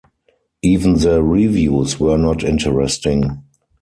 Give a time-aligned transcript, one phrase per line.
[0.63, 3.43] Even the reviews were not interesting.